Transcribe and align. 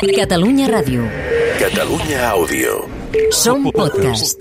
Catalunya 0.00 0.66
Ràdio. 0.72 1.04
Catalunya 1.60 2.32
Àudio. 2.32 2.88
Som 3.28 3.68
podcast. 3.68 4.40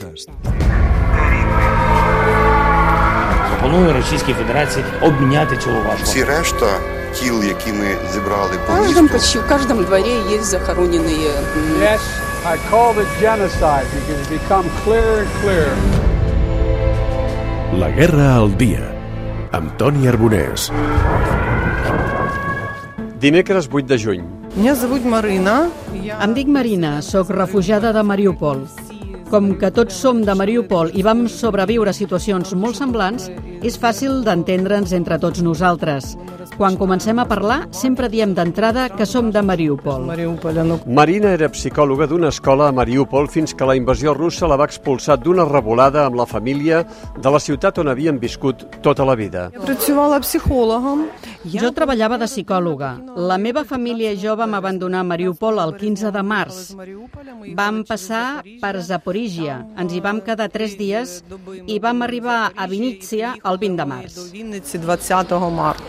Пропоную 3.49 3.93
Російській 3.93 4.33
Федерації 4.33 4.85
обміняти 5.01 5.57
цю 5.57 5.69
важку. 5.69 6.03
Всі 6.03 6.23
решта 6.23 6.65
тіл, 7.13 7.43
які 7.43 7.73
ми 7.73 7.87
зібрали 8.13 8.51
В 8.55 8.67
по 8.67 8.73
каждом, 8.73 9.03
місту, 9.03 9.17
почти 9.17 9.39
в 9.39 9.47
каждом 9.47 9.83
дворе 9.83 10.13
есть 10.35 10.45
захороненные 10.55 11.27
м, 11.29 11.81
Yes, 11.81 12.01
I 12.45 12.57
called 12.71 12.97
it 12.97 13.07
genocide 13.21 13.85
because 13.95 14.17
it's 14.21 14.31
become 14.39 14.65
clearer 14.85 15.17
and 15.23 15.29
clearer. 15.41 15.75
La 17.81 17.89
guerra 17.97 18.35
al 18.35 18.49
dia. 18.57 18.85
Amb 19.51 19.77
Toni 19.77 20.07
Arbonès. 20.07 20.71
Dimecres 23.21 23.67
8 23.67 23.85
de 23.87 23.97
juny. 23.97 24.23
em 26.24 26.34
dic 26.34 26.48
Marina, 26.50 26.96
sóc 27.02 27.30
refugiada 27.30 27.92
de 27.94 28.02
Mariupol. 28.02 28.66
Com 29.30 29.52
que 29.60 29.68
tots 29.70 29.94
som 29.94 30.24
de 30.26 30.34
Mariupol 30.34 30.88
i 30.98 31.04
vam 31.06 31.28
sobreviure 31.30 31.92
a 31.92 31.94
situacions 31.94 32.50
molt 32.58 32.74
semblants, 32.80 33.28
és 33.62 33.76
fàcil 33.78 34.24
d'entendre'ns 34.26 34.90
entre 34.96 35.20
tots 35.22 35.38
nosaltres. 35.46 36.16
Quan 36.56 36.74
comencem 36.76 37.20
a 37.22 37.26
parlar, 37.30 37.60
sempre 37.70 38.08
diem 38.10 38.32
d'entrada 38.34 38.88
que 38.90 39.06
som 39.06 39.30
de 39.30 39.40
Mariupol. 39.40 40.08
Marina 40.86 41.30
era 41.36 41.48
psicòloga 41.48 42.08
d'una 42.10 42.32
escola 42.34 42.66
a 42.68 42.74
Mariupol 42.74 43.30
fins 43.30 43.54
que 43.54 43.68
la 43.68 43.76
invasió 43.78 44.14
russa 44.18 44.48
la 44.50 44.58
va 44.58 44.66
expulsar 44.66 45.20
d'una 45.22 45.46
revolada 45.46 46.04
amb 46.08 46.18
la 46.18 46.26
família 46.26 46.82
de 47.16 47.30
la 47.30 47.38
ciutat 47.38 47.78
on 47.78 47.88
havien 47.88 48.18
viscut 48.18 48.66
tota 48.82 49.06
la 49.06 49.14
vida. 49.14 49.46
Jo 51.54 51.70
treballava 51.70 52.18
de 52.18 52.26
psicòloga. 52.26 52.90
La 53.16 53.38
meva 53.38 53.64
família 53.64 54.10
i 54.10 54.18
jo 54.18 54.34
vam 54.36 54.58
abandonar 54.58 55.04
Mariupol 55.06 55.62
el 55.62 55.76
15 55.78 56.10
de 56.10 56.22
març. 56.26 56.60
Vam 57.56 57.84
passar 57.86 58.42
per 58.60 58.74
Zaporizhia 58.82 59.19
Lígia. 59.20 59.56
Ens 59.80 59.92
hi 59.92 60.00
vam 60.00 60.20
quedar 60.24 60.48
tres 60.52 60.76
dies 60.80 61.18
i 61.68 61.76
vam 61.82 62.00
arribar 62.06 62.38
a 62.56 62.66
Vinícia 62.70 63.34
el 63.50 63.58
20 63.60 63.76
de 63.76 63.86
març. 63.90 64.16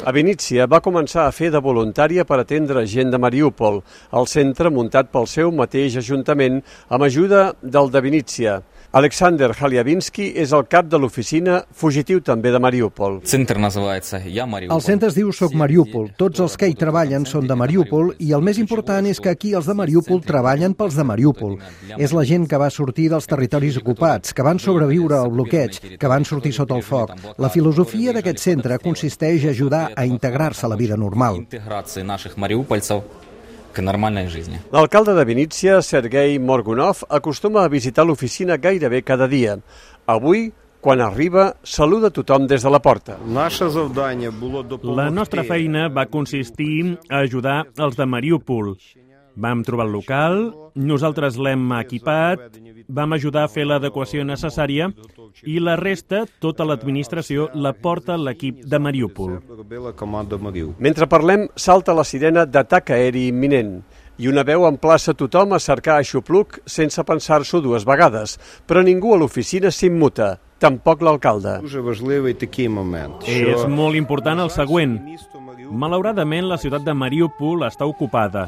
A 0.04 0.12
Vinícia 0.12 0.68
va 0.68 0.82
començar 0.84 1.28
a 1.28 1.36
fer 1.36 1.52
de 1.54 1.62
voluntària 1.64 2.26
per 2.28 2.42
atendre 2.42 2.84
gent 2.96 3.14
de 3.14 3.22
Mariúpol, 3.22 3.80
al 4.12 4.28
centre 4.28 4.74
muntat 4.74 5.14
pel 5.16 5.30
seu 5.32 5.54
mateix 5.56 5.96
ajuntament 6.02 6.60
amb 6.90 7.08
ajuda 7.08 7.54
del 7.64 7.92
de 7.94 8.04
Vinícia. 8.04 8.60
Alexander 8.92 9.54
Haliavinsky 9.56 10.26
és 10.36 10.52
el 10.52 10.66
cap 10.68 10.90
de 10.92 11.00
l'oficina 11.00 11.62
fugitiu 11.72 12.20
també 12.28 12.52
de 12.52 12.60
Mariúpol. 12.60 13.22
El 13.24 14.82
centre 14.84 15.08
es 15.08 15.16
diu 15.16 15.32
Soc 15.32 15.56
Mariúpol. 15.56 16.10
Tots 16.20 16.44
els 16.44 16.58
que 16.60 16.68
hi 16.68 16.76
treballen 16.76 17.24
són 17.30 17.48
de 17.48 17.56
Mariúpol 17.56 18.12
i 18.20 18.34
el 18.36 18.44
més 18.44 18.60
important 18.60 19.08
és 19.08 19.24
que 19.24 19.32
aquí 19.32 19.54
els 19.56 19.70
de 19.72 19.78
Mariúpol 19.80 20.20
treballen 20.28 20.76
pels 20.76 21.00
de 21.00 21.08
Mariúpol. 21.08 21.56
És 21.96 22.12
la 22.12 22.26
gent 22.28 22.50
que 22.52 22.60
va 22.60 22.68
sortir 22.68 23.08
del 23.14 23.21
dels 23.21 23.29
territoris 23.29 23.77
ocupats, 23.77 24.33
que 24.33 24.43
van 24.43 24.59
sobreviure 24.59 25.19
al 25.21 25.31
bloqueig, 25.31 25.99
que 26.01 26.09
van 26.09 26.25
sortir 26.25 26.53
sota 26.57 26.75
el 26.75 26.83
foc. 26.83 27.13
La 27.39 27.51
filosofia 27.53 28.13
d'aquest 28.17 28.41
centre 28.49 28.79
consisteix 28.83 29.45
a 29.45 29.53
ajudar 29.53 29.85
a 29.95 30.05
integrar-se 30.09 30.67
a 30.67 30.73
la 30.73 30.77
vida 30.77 30.97
normal. 30.97 31.37
Интеграции 31.37 32.03
наших 32.03 32.37
мариупольцев 32.37 33.03
к 33.73 33.79
нормальной 33.83 34.27
жизни. 34.29 34.59
L'alcалde 34.73 35.15
de 35.15 35.25
Vinícia, 35.25 35.83
Sergei 35.83 36.39
Morgunov, 36.39 37.05
acostuma 37.09 37.65
a 37.65 37.69
visitar 37.69 38.05
l'oficina 38.07 38.57
gairebé 38.57 39.03
cada 39.03 39.29
dia. 39.29 39.59
Avui, 40.07 40.53
quan 40.81 41.01
arriba, 41.01 41.57
saluda 41.63 42.11
tothom 42.11 42.47
des 42.47 42.63
de 42.63 42.71
la 42.71 42.81
porta. 42.81 43.19
наше 43.27 43.69
завдання 43.69 44.31
було 44.31 44.63
допомогти. 44.63 44.97
La 45.03 45.11
nostra 45.11 45.43
feina 45.43 45.89
va 45.89 46.07
consistir 46.07 46.97
a 47.11 47.19
ajudar 47.27 47.65
els 47.79 47.97
de 47.97 48.07
Mariúpol. 48.07 48.77
Vam 49.36 49.64
trobar 49.64 49.88
el 49.88 49.94
local, 49.96 50.42
nosaltres 50.76 51.38
l'hem 51.40 51.72
equipat, 51.80 52.60
vam 52.92 53.16
ajudar 53.16 53.46
a 53.46 53.52
fer 53.52 53.64
l'adequació 53.68 54.26
necessària 54.28 54.90
i 55.48 55.58
la 55.64 55.78
resta, 55.80 56.26
tota 56.44 56.68
l'administració, 56.68 57.48
la 57.56 57.72
porta 57.74 58.18
l'equip 58.20 58.66
de 58.68 58.80
Mariúpol. 58.80 59.40
Mentre 60.80 61.08
parlem, 61.08 61.48
salta 61.56 61.96
la 61.96 62.04
sirena 62.04 62.46
d'atac 62.46 62.92
aeri 62.92 63.28
imminent 63.32 63.80
i 64.22 64.28
una 64.30 64.44
veu 64.46 64.68
emplaça 64.68 65.16
tothom 65.18 65.56
a 65.56 65.60
cercar 65.60 66.04
xupluc 66.06 66.60
sense 66.70 67.02
pensar-s'ho 67.08 67.62
dues 67.64 67.88
vegades, 67.88 68.38
però 68.68 68.84
ningú 68.86 69.16
a 69.16 69.18
l'oficina 69.18 69.72
s'immuta, 69.72 70.36
tampoc 70.62 71.02
l'alcalde. 71.02 71.56
És 71.66 73.66
molt 73.66 73.98
important 73.98 74.44
el 74.44 74.52
següent. 74.54 75.00
Malauradament, 75.72 76.50
la 76.50 76.58
ciutat 76.60 76.84
de 76.84 76.94
Mariupol 76.94 77.64
està 77.64 77.86
ocupada. 77.88 78.48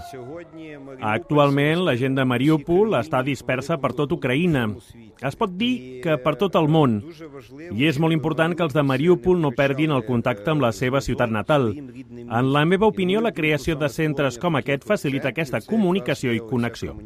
Actualment, 1.00 1.84
la 1.88 1.95
gent 2.00 2.17
de 2.17 2.25
Mariupol 2.28 2.97
està 3.00 3.22
dispersa 3.23 3.78
per 3.79 3.94
tot 3.95 4.11
Ucraïna. 4.11 4.66
Es 5.23 5.38
pot 5.39 5.53
dir 5.56 6.01
que 6.03 6.17
per 6.19 6.35
tot 6.39 6.57
el 6.59 6.67
món. 6.67 6.97
I 7.72 7.88
és 7.88 8.00
molt 8.01 8.16
important 8.16 8.56
que 8.57 8.66
els 8.66 8.75
de 8.75 8.83
Mariupol 8.83 9.39
no 9.39 9.53
perdin 9.56 9.94
el 9.95 10.03
contacte 10.07 10.51
amb 10.51 10.66
la 10.66 10.73
seva 10.75 11.00
ciutat 11.01 11.31
natal. 11.31 11.69
En 11.73 12.51
la 12.51 12.66
meva 12.67 12.89
opinió, 12.91 13.22
la 13.23 13.31
creació 13.31 13.78
de 13.79 13.88
centres 13.89 14.38
com 14.41 14.59
aquest 14.59 14.83
facilita 14.88 15.31
aquesta 15.31 15.62
comunicació 15.63 16.33
i 16.35 16.44
connexió. 16.44 16.97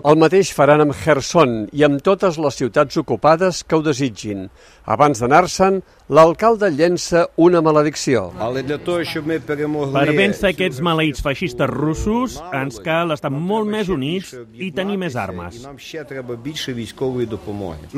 El 0.00 0.20
mateix 0.24 0.50
faran 0.56 0.82
amb 0.86 0.96
Gerson 1.04 1.54
i 1.70 1.86
amb 1.86 2.02
totes 2.02 2.40
les 2.42 2.58
ciutats 2.58 2.98
ocupades 2.98 3.62
que 3.62 3.78
ho 3.78 3.86
desitgin. 3.86 4.48
Abans 4.90 5.22
d'anar-se'n, 5.22 5.80
l'alcalde 6.10 6.72
llença 6.74 7.28
una 7.38 7.62
maledicció. 7.62 8.30
Ale 8.40 8.64
per 8.80 10.14
vèncer 10.16 10.50
aquests 10.50 10.80
maleïts 10.84 11.20
feixistes 11.24 11.68
russos 11.70 12.38
ens 12.56 12.78
cal 12.84 13.12
estar 13.14 13.30
molt 13.32 13.68
més 13.68 13.90
units 13.92 14.32
i 14.56 14.70
tenir 14.72 14.96
més 15.00 15.16
armes. 15.20 15.60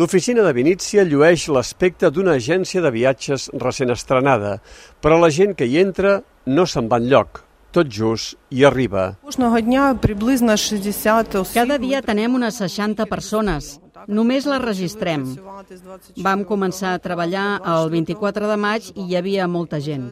L'oficina 0.02 0.46
de 0.46 0.52
Vinícius 0.56 1.08
llueix 1.08 1.46
l'aspecte 1.54 2.10
d'una 2.10 2.36
agència 2.40 2.82
de 2.82 2.90
viatges 2.90 3.48
recent 3.62 3.94
estrenada, 3.94 4.58
però 5.00 5.20
la 5.22 5.30
gent 5.30 5.54
que 5.54 5.68
hi 5.68 5.78
entra 5.82 6.18
no 6.46 6.66
se'n 6.66 6.90
va 6.90 6.98
enlloc, 6.98 7.44
tot 7.72 7.88
just 7.88 8.36
i 8.50 8.64
arriba. 8.66 9.14
Cada 11.54 11.78
dia 11.78 12.02
tenem 12.02 12.34
unes 12.40 12.58
60 12.58 13.06
persones, 13.06 13.78
Només 14.08 14.46
la 14.48 14.58
registrem. 14.62 15.24
Vam 16.24 16.44
començar 16.48 16.94
a 16.94 17.02
treballar 17.02 17.60
el 17.74 17.90
24 17.92 18.48
de 18.50 18.56
maig 18.56 18.88
i 18.94 19.06
hi 19.06 19.16
havia 19.18 19.48
molta 19.48 19.80
gent. 19.80 20.10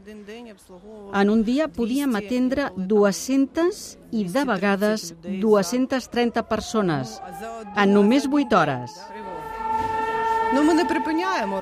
En 1.15 1.31
un 1.31 1.43
dia 1.45 1.69
podíem 1.69 2.15
atendre 2.21 2.71
200 2.77 3.81
i 4.13 4.25
de 4.25 4.45
vegades 4.45 5.11
230 5.25 6.47
persones 6.51 7.19
en 7.77 7.95
només 7.95 8.29
8 8.31 8.61
hores. 8.61 8.97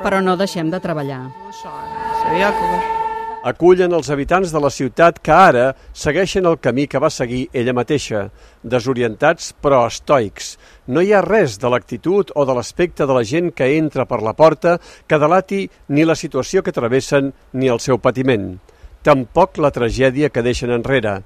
Però 0.02 0.22
no 0.24 0.36
deixem 0.36 0.70
de 0.72 0.80
treballar 0.80 1.24
acullen 3.42 3.94
els 3.94 4.10
habitants 4.10 4.50
de 4.52 4.60
la 4.60 4.70
ciutat 4.70 5.20
que 5.22 5.32
ara 5.32 5.66
segueixen 5.92 6.46
el 6.46 6.58
camí 6.58 6.86
que 6.90 6.98
va 6.98 7.10
seguir 7.10 7.46
ella 7.52 7.74
mateixa, 7.76 8.28
desorientats 8.62 9.52
però 9.62 9.84
estoics. 9.86 10.56
No 10.86 11.02
hi 11.02 11.12
ha 11.12 11.22
res 11.22 11.58
de 11.62 11.70
l'actitud 11.70 12.32
o 12.34 12.44
de 12.44 12.56
l'aspecte 12.56 13.06
de 13.06 13.14
la 13.14 13.24
gent 13.24 13.52
que 13.54 13.70
entra 13.76 14.06
per 14.10 14.20
la 14.22 14.34
porta 14.34 14.78
que 15.06 15.18
delati 15.18 15.68
ni 15.88 16.04
la 16.04 16.18
situació 16.18 16.62
que 16.62 16.74
travessen 16.74 17.32
ni 17.52 17.68
el 17.68 17.80
seu 17.80 17.98
patiment. 17.98 18.56
Tampoc 19.02 19.58
la 19.62 19.70
tragèdia 19.70 20.30
que 20.30 20.42
deixen 20.42 20.74
enrere. 20.74 21.22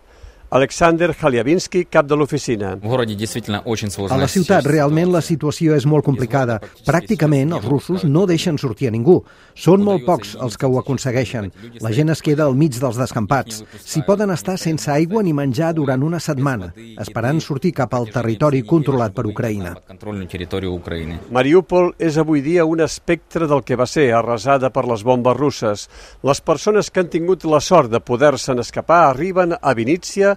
Alexander 0.52 1.14
Haliavinsky, 1.18 1.86
cap 1.88 2.04
de 2.04 2.16
l'oficina. 2.16 2.74
A 2.76 4.16
la 4.20 4.26
ciutat 4.28 4.66
realment 4.68 5.08
la 5.08 5.22
situació 5.24 5.72
és 5.72 5.86
molt 5.88 6.04
complicada. 6.04 6.58
Pràcticament 6.84 7.54
els 7.56 7.64
russos 7.64 8.04
no 8.04 8.26
deixen 8.28 8.58
sortir 8.60 8.90
a 8.90 8.92
ningú. 8.92 9.14
Són 9.56 9.80
molt 9.80 10.04
pocs 10.04 10.34
els 10.36 10.58
que 10.60 10.68
ho 10.68 10.76
aconsegueixen. 10.76 11.48
La 11.80 11.92
gent 11.96 12.12
es 12.12 12.20
queda 12.20 12.44
al 12.44 12.58
mig 12.60 12.76
dels 12.76 13.00
descampats. 13.00 13.62
S'hi 13.80 14.02
poden 14.04 14.34
estar 14.34 14.58
sense 14.60 14.90
aigua 14.92 15.22
ni 15.24 15.32
menjar 15.32 15.72
durant 15.78 16.04
una 16.04 16.20
setmana, 16.20 16.68
esperant 17.00 17.40
sortir 17.40 17.72
cap 17.80 17.96
al 17.96 18.10
territori 18.12 18.60
controlat 18.60 19.16
per 19.16 19.24
Ucraïna. 19.30 19.72
Mariupol 21.32 21.94
és 21.96 22.20
avui 22.20 22.44
dia 22.44 22.68
un 22.68 22.84
espectre 22.84 23.48
del 23.48 23.64
que 23.64 23.80
va 23.80 23.88
ser 23.88 24.10
arrasada 24.12 24.68
per 24.68 24.84
les 24.84 25.00
bombes 25.00 25.40
russes. 25.40 25.88
Les 26.20 26.44
persones 26.44 26.92
que 26.92 27.00
han 27.00 27.08
tingut 27.08 27.48
la 27.48 27.64
sort 27.64 27.88
de 27.88 28.04
poder-se'n 28.04 28.60
escapar 28.60 29.06
arriben 29.08 29.56
a 29.56 29.72
Vinícia, 29.72 30.36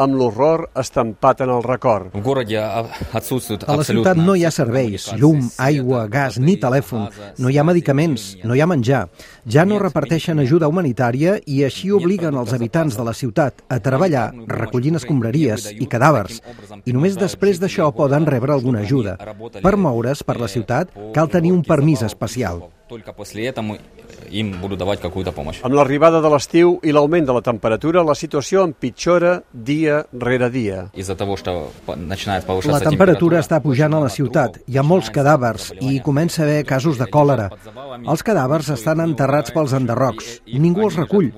amb 0.00 0.16
l'horror 0.16 0.64
estampat 0.80 1.42
en 1.44 1.50
el 1.50 1.62
record. 1.62 2.14
В 2.14 2.22
городе 2.22 2.56
а, 2.56 2.86
отсутствует 3.12 3.64
A 3.64 3.74
la 3.74 3.80
абсолютно... 3.80 4.14
ciutat 4.14 4.16
no 4.16 4.34
hi 4.34 4.44
ha 4.44 4.50
serveis, 4.50 5.10
llum, 5.16 5.50
aigua, 5.58 6.06
gas, 6.08 6.38
ni 6.38 6.56
telèfon. 6.56 7.10
No 7.38 7.50
hi 7.50 7.58
ha 7.58 7.64
medicaments, 7.64 8.36
no 8.44 8.56
hi 8.56 8.62
ha 8.62 8.66
menjar. 8.66 9.08
Ja 9.44 9.66
no 9.68 9.78
reparteixen 9.78 10.40
ajuda 10.40 10.68
humanitària 10.72 11.36
i 11.46 11.62
així 11.68 11.92
obliguen 11.92 12.36
els 12.40 12.54
habitants 12.56 12.96
de 12.96 13.04
la 13.04 13.14
ciutat 13.14 13.60
a 13.68 13.80
treballar 13.84 14.30
recollint 14.48 14.96
escombraries 14.96 15.68
i 15.76 15.86
cadàvers. 15.86 16.40
I 16.84 16.96
només 16.96 17.20
després 17.20 17.60
d'això 17.60 17.92
poden 17.92 18.26
rebre 18.26 18.56
alguna 18.56 18.80
ajuda. 18.80 19.18
Per 19.60 19.76
moure's 19.76 20.24
per 20.24 20.40
la 20.40 20.48
ciutat 20.48 20.96
cal 21.14 21.28
tenir 21.28 21.52
un 21.52 21.64
permís 21.64 22.02
especial. 22.02 22.70
Только 22.90 23.12
после 23.12 23.46
этого 23.46 23.78
им 24.30 24.60
буду 24.60 24.76
давать 24.76 25.00
какую-то 25.00 25.30
помощь. 25.32 25.60
Amb 25.62 25.76
l'arribada 25.78 26.20
de 26.20 26.30
l'estiu 26.32 26.80
i 26.82 26.90
l'augment 26.90 27.26
de 27.26 27.36
la 27.36 27.42
temperatura, 27.42 28.02
la 28.02 28.16
situació 28.18 28.64
empitjora 28.66 29.36
dia 29.52 29.83
dia 29.85 30.05
rere 30.11 30.49
dia. 30.49 30.89
La 32.65 32.81
temperatura 32.81 33.39
està 33.41 33.59
pujant 33.61 33.93
a 33.93 34.01
la 34.03 34.09
ciutat, 34.09 34.59
hi 34.67 34.79
ha 34.79 34.83
molts 34.85 35.11
cadàvers 35.13 35.71
i 35.79 35.95
hi 35.95 35.99
comença 36.05 36.43
a 36.43 36.45
haver 36.45 36.65
casos 36.67 36.99
de 37.01 37.07
còlera. 37.11 37.49
Els 38.01 38.23
cadàvers 38.25 38.71
estan 38.73 39.03
enterrats 39.05 39.53
pels 39.55 39.75
enderrocs. 39.77 40.31
Ningú 40.65 40.87
els 40.87 40.97
recull. 40.99 41.31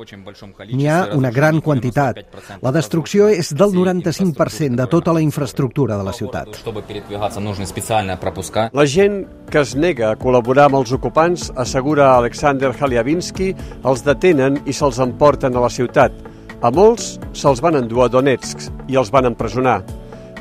N'hi 0.72 0.88
ha 0.92 1.00
una 1.18 1.32
gran 1.32 1.62
quantitat. 1.62 2.24
La 2.64 2.74
destrucció 2.76 3.28
és 3.34 3.54
del 3.54 3.76
95% 3.76 4.80
de 4.80 4.88
tota 4.92 5.16
la 5.16 5.24
infraestructura 5.24 5.98
de 5.98 6.08
la 6.08 6.14
ciutat. 6.14 6.48
La 8.74 8.86
gent 8.86 9.20
que 9.52 9.62
es 9.64 9.76
nega 9.76 10.12
a 10.12 10.18
col·laborar 10.20 10.68
amb 10.68 10.82
els 10.82 10.92
ocupants, 10.96 11.52
assegura 11.56 12.14
Alexander 12.18 12.74
Haliavinsky, 12.74 13.54
els 13.88 14.04
detenen 14.04 14.62
i 14.66 14.76
se'ls 14.76 15.00
emporten 15.04 15.56
a 15.56 15.64
la 15.64 15.72
ciutat. 15.72 16.27
A 16.62 16.72
molts 16.74 17.18
se'ls 17.38 17.62
van 17.62 17.78
endur 17.78 18.06
a 18.06 18.10
Donetsk 18.10 18.64
i 18.90 18.98
els 18.98 19.12
van 19.14 19.30
empresonar. 19.30 19.82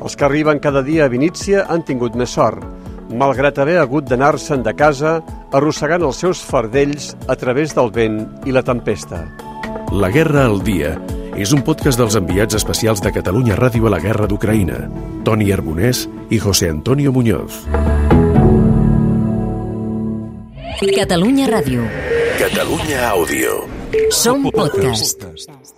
Els 0.01 0.17
que 0.17 0.25
arriben 0.25 0.61
cada 0.63 0.83
dia 0.85 1.05
a 1.05 1.13
Vinícia 1.13 1.67
han 1.69 1.85
tingut 1.85 2.17
més 2.17 2.33
sort, 2.37 2.65
malgrat 3.13 3.59
haver 3.59 3.77
hagut 3.81 4.09
d'anar-se'n 4.09 4.65
de 4.65 4.73
casa 4.77 5.19
arrossegant 5.53 6.05
els 6.07 6.23
seus 6.25 6.41
fardells 6.41 7.13
a 7.29 7.37
través 7.37 7.75
del 7.77 7.93
vent 7.93 8.25
i 8.49 8.57
la 8.57 8.65
tempesta. 8.65 9.27
La 9.93 10.11
guerra 10.11 10.47
al 10.49 10.63
dia 10.65 10.97
és 11.37 11.53
un 11.53 11.63
podcast 11.63 12.01
dels 12.01 12.17
enviats 12.17 12.57
especials 12.57 13.05
de 13.05 13.13
Catalunya 13.13 13.57
Ràdio 13.61 13.87
a 13.87 13.93
la 13.93 14.01
guerra 14.01 14.27
d'Ucraïna, 14.27 14.87
Toni 15.25 15.53
Arbonès 15.53 16.07
i 16.33 16.41
José 16.41 16.73
Antonio 16.73 17.13
Muñoz. 17.13 17.65
Catalunya 20.97 21.47
Ràdio. 21.49 21.85
Catalunya 22.41 23.09
Àudio. 23.13 23.65
Som 24.11 24.49
podcast. 24.51 25.76